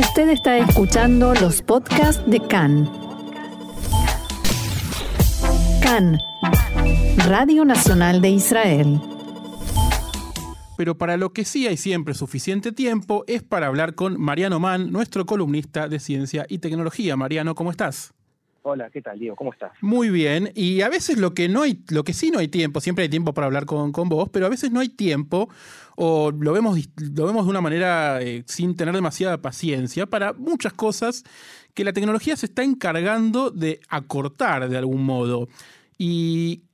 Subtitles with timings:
[0.00, 2.90] Usted está escuchando los podcasts de CAN.
[5.82, 6.18] CAN,
[7.28, 8.98] Radio Nacional de Israel.
[10.78, 14.90] Pero para lo que sí hay siempre suficiente tiempo es para hablar con Mariano Mann,
[14.90, 17.14] nuestro columnista de ciencia y tecnología.
[17.18, 18.14] Mariano, ¿cómo estás?
[18.62, 19.36] Hola, ¿qué tal, Diego?
[19.36, 19.72] ¿Cómo estás?
[19.80, 20.52] Muy bien.
[20.54, 23.08] Y a veces lo que no hay, lo que sí no hay tiempo, siempre hay
[23.08, 25.48] tiempo para hablar con, con vos, pero a veces no hay tiempo,
[25.96, 30.74] o lo vemos, lo vemos de una manera eh, sin tener demasiada paciencia, para muchas
[30.74, 31.24] cosas
[31.72, 35.48] que la tecnología se está encargando de acortar de algún modo.
[35.96, 36.64] Y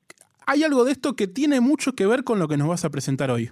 [0.44, 2.90] hay algo de esto que tiene mucho que ver con lo que nos vas a
[2.90, 3.50] presentar hoy.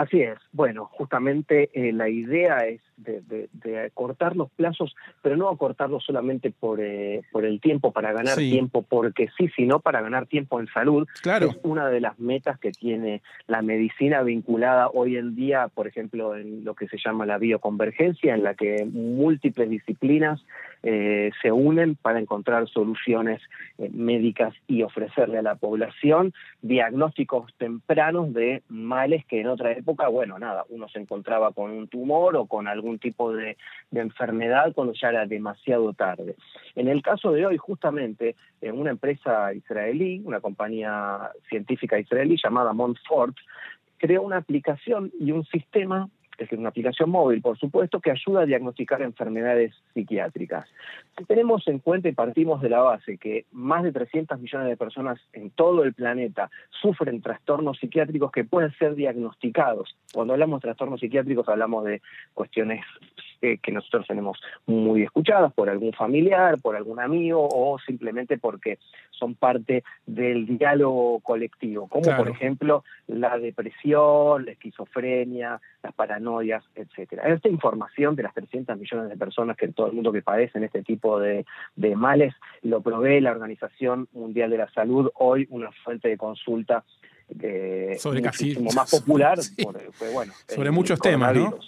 [0.00, 0.38] Así es.
[0.52, 3.20] Bueno, justamente eh, la idea es de,
[3.52, 8.36] de, acortar los plazos, pero no acortarlos solamente por, eh, por el tiempo, para ganar
[8.36, 11.06] tiempo, porque sí, sino para ganar tiempo en salud.
[11.20, 11.50] Claro.
[11.50, 16.34] Es una de las metas que tiene la medicina vinculada hoy en día, por ejemplo,
[16.34, 20.42] en lo que se llama la bioconvergencia, en la que múltiples disciplinas
[20.82, 23.42] eh, se unen para encontrar soluciones
[23.78, 30.08] eh, médicas y ofrecerle a la población diagnósticos tempranos de males que en otra época,
[30.08, 33.56] bueno, nada, uno se encontraba con un tumor o con algún tipo de,
[33.92, 36.36] enfermedad cuando ya era demasiado tarde.
[36.74, 42.72] En el caso de hoy, justamente, en una empresa israelí, una compañía científica israelí llamada
[42.72, 43.36] Montfort,
[43.98, 46.08] creó una aplicación y un sistema
[46.40, 50.66] es una aplicación móvil, por supuesto, que ayuda a diagnosticar enfermedades psiquiátricas.
[51.18, 54.76] Si tenemos en cuenta y partimos de la base que más de 300 millones de
[54.76, 60.68] personas en todo el planeta sufren trastornos psiquiátricos que pueden ser diagnosticados, cuando hablamos de
[60.68, 62.00] trastornos psiquiátricos hablamos de
[62.32, 62.84] cuestiones
[63.40, 68.78] que nosotros tenemos muy escuchadas por algún familiar, por algún amigo o simplemente porque
[69.10, 77.28] son parte del diálogo colectivo, como por ejemplo la depresión, la esquizofrenia, las paranoias, etcétera.
[77.28, 80.82] Esta información de las 300 millones de personas que todo el mundo que padecen este
[80.82, 81.44] tipo de,
[81.96, 86.84] males lo provee la Organización Mundial de la Salud, hoy una fuente de consulta
[87.42, 89.38] eh, sobre muchísimo más popular,
[90.48, 91.58] sobre muchos temas, ¿no?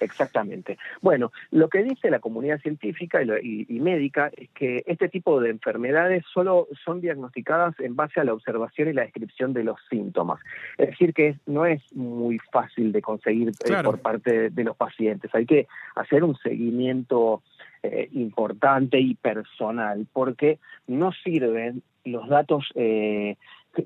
[0.00, 0.78] Exactamente.
[1.00, 6.24] Bueno, lo que dice la comunidad científica y, médica es que este tipo de enfermedades
[6.32, 10.40] solo son diagnosticadas en base a la observación y la descripción de los síntomas.
[10.78, 15.34] Es decir, que no es muy fácil de conseguir eh, por parte de, los pacientes.
[15.34, 15.66] Hay que
[15.96, 17.42] hacer un seguimiento
[17.82, 23.36] eh, importante y personal porque no sirven los datos eh,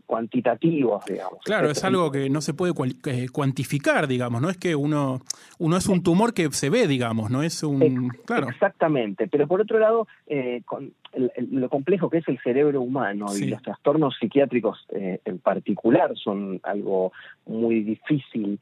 [0.07, 1.39] cuantitativos, digamos.
[1.45, 2.73] Claro, es algo que no se puede
[3.07, 5.21] eh, cuantificar, digamos, no es que uno,
[5.59, 8.09] uno es un tumor que se ve, digamos, no es un...
[8.25, 8.49] Claro.
[8.49, 10.93] Exactamente, pero por otro lado, eh, con
[11.51, 16.61] lo complejo que es el cerebro humano y los trastornos psiquiátricos eh, en particular son
[16.63, 17.13] algo
[17.47, 18.59] muy difícil.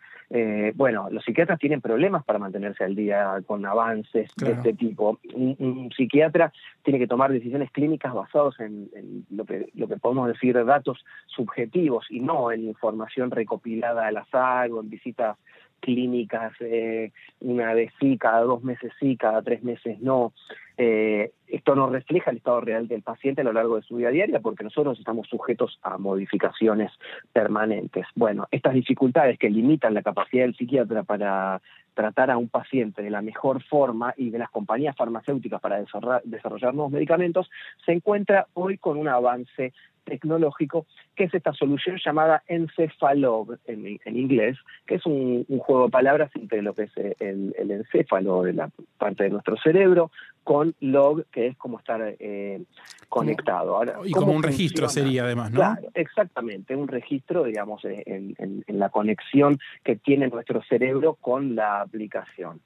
[0.74, 5.18] bueno, los psiquiatras tienen problemas para mantenerse al día con avances de este tipo.
[5.34, 6.52] Un, psiquiatra
[6.82, 11.04] tiene que tomar decisiones clínicas basadas en, en, lo, que, lo que podemos decir datos
[11.26, 15.36] subjetivos y no en información recopilada al azar o en visitas
[15.80, 20.32] clínicas eh, una vez sí, cada dos meses sí, cada tres meses no.
[20.78, 24.10] Eh, esto no refleja el estado real del paciente a lo largo de su vida
[24.10, 26.92] diaria porque nosotros estamos sujetos a modificaciones
[27.32, 28.06] permanentes.
[28.14, 31.62] Bueno, estas dificultades que limitan la capacidad del psiquiatra para
[31.94, 35.82] tratar a un paciente de la mejor forma y de las compañías farmacéuticas para
[36.24, 37.50] desarrollar, nuevos medicamentos,
[37.86, 39.72] se encuentra hoy con un avance
[40.06, 44.56] tecnológico, que es esta solución llamada Encefalog en, inglés,
[44.86, 49.24] que es un, juego de palabras entre lo que es el, encéfalo de la parte
[49.24, 50.10] de nuestro cerebro
[50.44, 52.62] con log, que es como estar eh,
[53.08, 53.76] conectado.
[53.76, 55.56] Ahora, y como un registro sería además, ¿no?
[55.56, 62.60] Claro, exactamente, un registro, digamos, en, la conexión que tiene nuestro cerebro con la aplicación.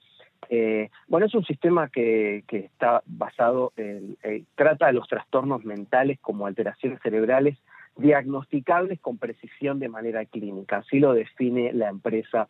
[0.48, 6.46] Eh, bueno, es un sistema que, está basado en, eh, trata los trastornos mentales como
[6.46, 7.58] alteraciones cerebrales
[7.96, 10.78] diagnosticables con precisión de manera clínica.
[10.78, 12.48] Así lo define la empresa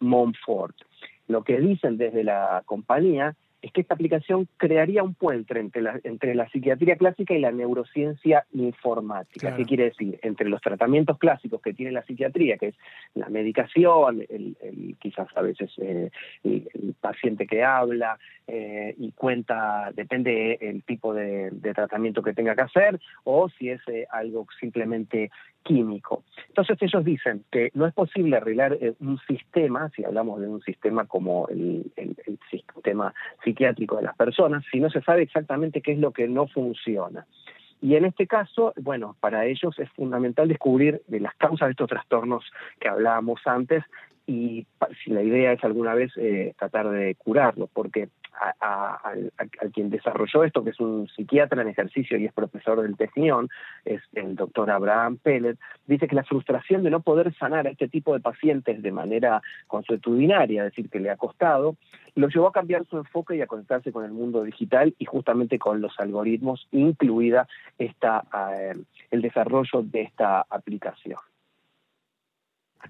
[0.00, 0.76] Montfort.
[1.28, 5.98] Lo que dicen desde la compañía es que esta aplicación crearía un puente entre la,
[6.04, 9.56] entre la psiquiatría clásica y la neurociencia informática.
[9.56, 10.18] ¿Qué quiere decir?
[10.22, 12.74] Entre los tratamientos clásicos que tiene la psiquiatría, que es
[13.14, 16.10] la medicación, el, quizás a veces eh,
[16.44, 22.62] el, paciente que habla eh, y cuenta, depende el tipo de, tratamiento que tenga que
[22.62, 25.30] hacer, o si es eh, algo simplemente
[25.68, 26.24] químico.
[26.48, 30.62] Entonces ellos dicen que no es posible arreglar eh, un sistema, si hablamos de un
[30.62, 31.92] sistema como el,
[32.50, 33.12] sistema
[33.44, 37.26] psiquiátrico de las personas, si no se sabe exactamente qué es lo que no funciona.
[37.82, 41.90] Y en este caso, bueno, para ellos es fundamental descubrir de las causas de estos
[41.90, 42.44] trastornos
[42.80, 43.84] que hablábamos antes
[44.26, 44.66] y
[45.04, 48.08] si la idea es alguna vez eh, tratar de curarlo, porque
[48.40, 49.12] a,
[49.72, 53.48] quien desarrolló esto, que es un psiquiatra en ejercicio y es profesor del Technion,
[53.84, 57.88] es el doctor Abraham Pellet, dice que la frustración de no poder sanar a este
[57.88, 61.76] tipo de pacientes de manera consuetudinaria, es decir, que le ha costado,
[62.14, 65.58] lo llevó a cambiar su enfoque y a conectarse con el mundo digital y justamente
[65.58, 67.48] con los algoritmos, incluida
[67.78, 68.24] esta,
[68.58, 68.74] eh,
[69.10, 71.18] el desarrollo de esta aplicación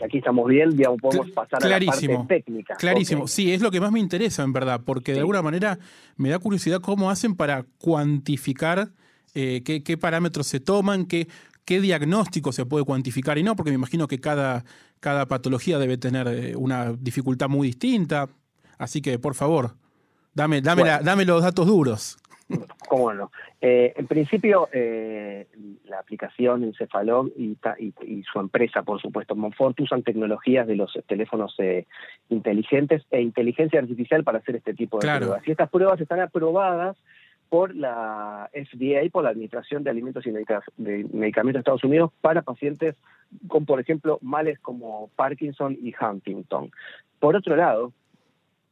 [0.04, 2.74] aquí estamos bien, digamos, podemos pasar a la parte técnica.
[2.76, 5.78] Clarísimo, sí, es lo que más me interesa, en verdad, porque de alguna manera
[6.16, 8.90] me da curiosidad cómo hacen para cuantificar
[9.34, 11.28] eh, qué, parámetros se toman, qué,
[11.64, 14.64] qué diagnóstico se puede cuantificar y no, porque me imagino que cada,
[15.00, 18.28] cada patología debe tener eh, una dificultad muy distinta.
[18.78, 19.76] Así que, por favor,
[20.34, 22.18] dame, dame, dame los datos duros.
[22.88, 23.30] ¿Cómo no?
[23.60, 25.46] Eh, en principio, eh,
[25.84, 31.54] la aplicación Encefalog y, y, su empresa, por supuesto, Monfort, usan tecnologías de los teléfonos
[31.58, 31.86] eh,
[32.30, 35.46] inteligentes e inteligencia artificial para hacer este tipo de pruebas.
[35.46, 36.96] Y estas pruebas están aprobadas
[37.48, 42.96] por la FDA, por la Administración de Alimentos y Medicamentos de Estados Unidos, para pacientes
[43.46, 46.70] con, por ejemplo, males como Parkinson y Huntington.
[47.18, 47.92] Por otro lado,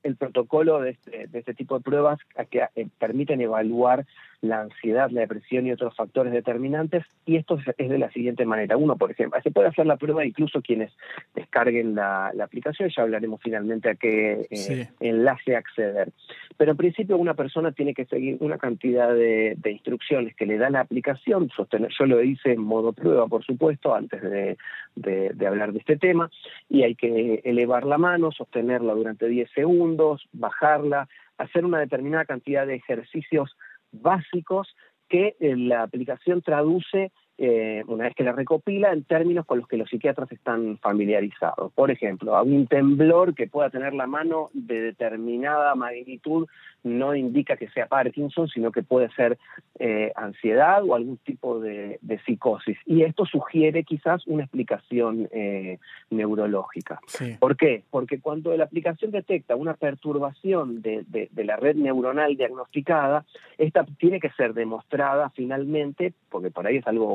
[0.07, 2.19] el protocolo de este, de este tipo de pruebas
[2.51, 4.07] que eh, permiten evaluar
[4.41, 7.05] la ansiedad, la depresión y otros factores determinantes.
[7.25, 8.77] Y esto es de la siguiente manera.
[8.77, 10.93] Uno, por ejemplo, se puede hacer la prueba incluso quienes
[11.35, 16.11] descarguen la, aplicación, ya hablaremos finalmente a qué eh, enlace acceder.
[16.57, 20.71] Pero en principio una persona tiene que seguir una cantidad de, instrucciones que le da
[20.71, 24.57] la aplicación, sostener, yo lo hice en modo prueba, por supuesto, antes de,
[24.95, 26.31] de hablar de este tema,
[26.69, 31.09] y hay que elevar la mano, sostenerla durante 10 segundos, bajarla,
[31.39, 33.57] hacer una determinada cantidad de ejercicios
[33.93, 34.75] básicos
[35.09, 39.69] que eh, la aplicación traduce eh, una vez que la recopila, en términos con los
[39.69, 41.71] que los psiquiatras están familiarizados.
[41.73, 46.47] Por ejemplo, a un temblor que pueda tener la mano de determinada magnitud
[46.83, 49.39] no indica que sea Parkinson, sino que puede ser
[49.79, 52.79] eh, ansiedad o algún tipo de, psicosis.
[52.87, 55.79] Y esto sugiere quizás una explicación eh,
[56.11, 57.01] neurológica.
[57.39, 57.85] ¿Por qué?
[57.91, 63.25] Porque cuando la aplicación detecta una perturbación de, de la red neuronal diagnosticada,
[63.59, 67.09] esta tiene que ser demostrada finalmente, porque por ahí es algo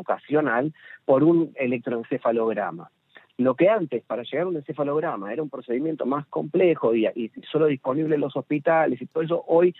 [1.06, 2.90] por un electroencefalograma.
[3.38, 7.66] Lo que antes, para llegar a un encefalograma, era un procedimiento más complejo y, solo
[7.66, 9.74] disponible en los hospitales y todo eso, hoy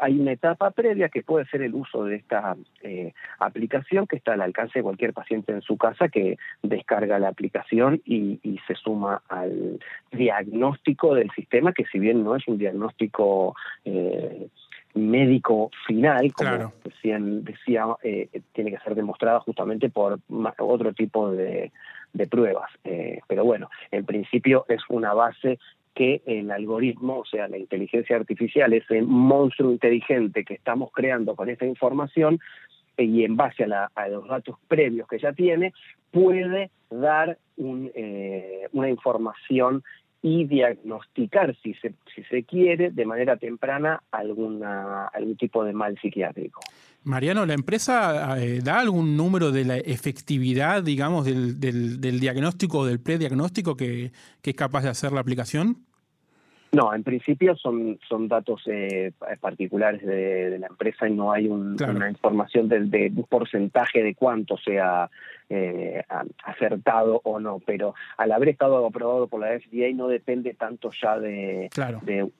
[0.00, 4.34] hay una etapa previa que puede ser el uso de esta eh, aplicación que está
[4.34, 8.38] al alcance de cualquier paciente en su casa que descarga la aplicación y,
[8.68, 9.80] se suma al
[10.12, 14.46] diagnóstico del sistema, que si bien no es un diagnóstico eh,
[14.94, 20.18] médico final, como decía, eh, tiene que ser demostrada justamente por
[20.58, 21.70] otro tipo de,
[22.30, 22.70] pruebas.
[22.84, 25.58] Eh, pero bueno, en principio es una base
[25.94, 31.48] que el algoritmo, o sea, la inteligencia artificial, ese monstruo inteligente que estamos creando con
[31.48, 32.38] esta información,
[32.96, 35.72] eh, y en base a, los datos previos que ya tiene,
[36.10, 39.82] puede dar una información
[40.22, 45.98] y diagnosticar, si se, si se quiere, de manera temprana alguna, algún tipo de mal
[46.00, 46.60] psiquiátrico.
[47.02, 52.86] Mariano, ¿la empresa eh, da algún número de la efectividad, digamos, del, del, diagnóstico o
[52.86, 55.78] del prediagnóstico que, que es capaz de hacer la aplicación?
[56.74, 62.08] No, en principio son, son datos eh, particulares de, la empresa y no hay una
[62.08, 65.10] información de, un porcentaje de cuánto sea
[65.50, 66.02] eh,
[66.42, 71.18] acertado o no, pero al haber estado aprobado por la FDA no depende tanto ya
[71.18, 71.68] de,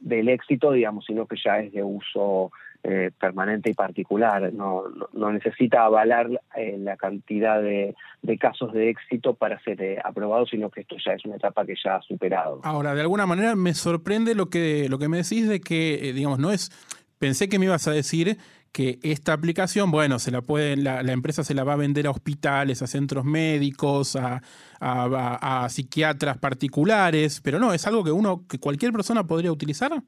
[0.01, 2.53] del éxito, digamos, sino que ya es de uso
[2.85, 4.53] eh, permanente y particular.
[4.53, 7.95] No, no, necesita avalar eh, la cantidad de,
[8.41, 11.75] casos de éxito para ser eh, aprobado, sino que esto ya es una etapa que
[11.83, 12.61] ya ha superado.
[12.65, 16.41] Ahora, de alguna manera me sorprende lo que, lo que me decís de que, digamos,
[16.41, 16.71] no es.
[17.19, 18.37] Pensé que me ibas a decir
[18.73, 22.07] que esta aplicación, bueno, se la puede, la, la, empresa se la va a vender
[22.07, 24.43] a hospitales, a centros médicos, a,
[24.81, 30.03] a, a, psiquiatras particulares, pero no, es algo que uno, que cualquier persona podría utilizar.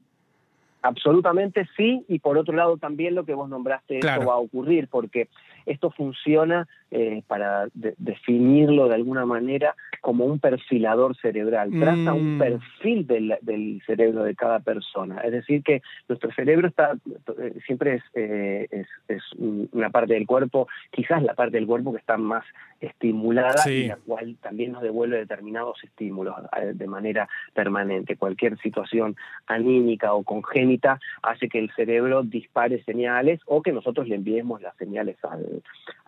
[0.81, 4.87] Absolutamente sí, y por otro lado también lo que vos nombraste, esto va a ocurrir,
[4.87, 5.29] porque
[5.65, 11.71] esto funciona, eh, para definirlo de alguna manera, como un perfilador cerebral.
[11.71, 12.39] Trata un mm.
[12.39, 15.19] perfil del, cerebro de cada persona.
[15.21, 16.93] Es decir, que nuestro cerebro está
[17.39, 19.23] eh, siempre eh, es, es,
[19.71, 22.45] una parte del cuerpo, quizás la parte del cuerpo que está más
[22.79, 26.35] estimulada y la cual también nos devuelve determinados estímulos
[26.73, 28.15] de manera permanente.
[28.15, 29.15] Cualquier situación
[29.47, 34.75] anímica o congénita hace que el cerebro dispare señales o que nosotros le enviemos las
[34.77, 35.54] señales al,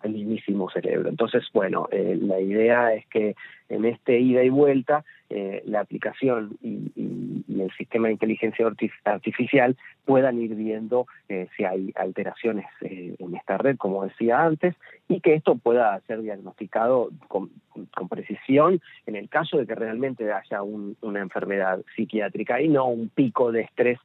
[0.02, 1.08] al, mismísimo cerebro.
[1.08, 3.34] Entonces, bueno, eh, la idea es que
[3.68, 6.92] en este ida y vuelta, eh, la aplicación y,
[7.58, 8.64] el sistema de inteligencia
[9.04, 14.76] artificial puedan ir viendo eh, si hay alteraciones en esta red, como decía antes,
[15.08, 17.50] y que esto pueda ser diagnosticado con,
[18.08, 23.50] precisión en el caso de que realmente haya una enfermedad psiquiátrica y no un pico
[23.50, 23.98] de estrés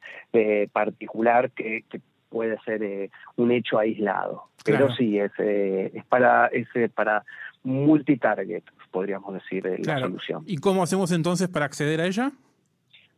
[0.73, 1.83] particular que
[2.33, 4.45] puede ser eh, un hecho aislado.
[4.65, 7.23] Pero sí, es, eh, es para, es eh, para
[7.63, 10.43] multitarget, podríamos decir, la solución.
[10.47, 12.31] ¿Y cómo hacemos entonces para acceder a ella?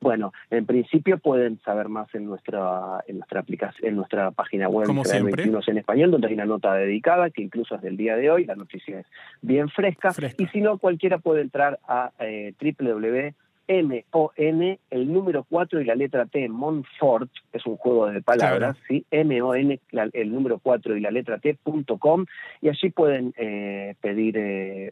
[0.01, 4.85] Bueno, en principio pueden saber más en nuestra en nuestra aplicación, en nuestra página web
[4.85, 5.45] Como siempre.
[5.45, 8.55] en español, donde hay una nota dedicada que incluso es del día de hoy, la
[8.55, 9.07] noticia es
[9.41, 13.33] bien fresca, y si no cualquiera puede entrar a eh, www
[13.67, 19.05] M-O-N, el número 4 y la letra T, Montfort, es un juego de palabras, ¿sí?
[19.11, 19.79] M-O-N,
[20.13, 22.25] el número 4 y la letra T.com,
[22.61, 24.91] y allí pueden eh, pedir eh,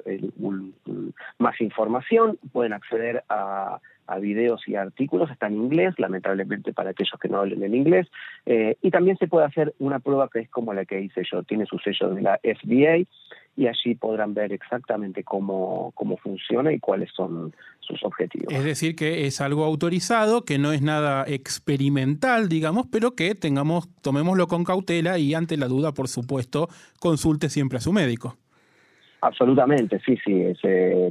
[1.37, 3.79] más información, pueden acceder a,
[4.21, 8.07] videos y artículos, está en inglés, lamentablemente para aquellos que no hablen el inglés,
[8.45, 11.41] eh, y también se puede hacer una prueba que es como la que hice yo,
[11.41, 13.07] tiene su sello de la FDA,
[13.55, 18.53] y allí podrán ver exactamente cómo, cómo funciona y cuáles son sus objetivos.
[18.53, 23.89] Es decir, que es algo autorizado, que no es nada experimental, digamos, pero que tengamos,
[24.01, 28.37] tomémoslo con cautela y ante la duda, por supuesto, consulte siempre a su médico.
[29.23, 30.53] Absolutamente, sí, sí,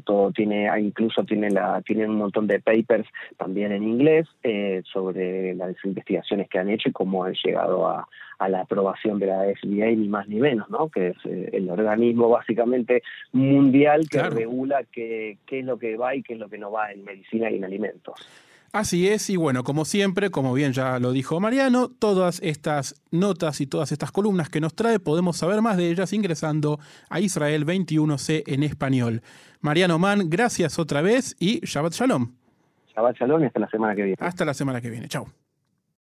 [0.05, 5.55] todo tiene, incluso tiene la, tiene un montón de papers también en inglés eh, sobre
[5.55, 8.07] las investigaciones que han hecho y cómo han llegado a,
[8.49, 10.91] la aprobación de la FDA ni más ni menos, ¿no?
[10.91, 13.03] Que es eh, el organismo básicamente
[13.33, 16.71] mundial que regula qué, qué es lo que va y qué es lo que no
[16.71, 18.29] va en medicina y en alimentos.
[18.73, 23.61] Así es, y bueno, como siempre, como bien ya lo dijo Mariano, todas estas notas
[23.61, 27.67] y todas estas columnas que nos trae podemos saber más de ellas ingresando a Israel
[27.67, 29.21] 21C en español.
[29.61, 32.33] Mariano Mann, gracias otra vez y Shabbat Shalom.
[32.97, 34.17] Shabbat Shalom y hasta la semana que viene.
[34.21, 35.07] Hasta la semana que viene.
[35.07, 35.27] Chao.